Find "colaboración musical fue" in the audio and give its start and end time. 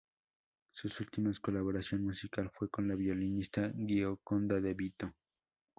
1.39-2.71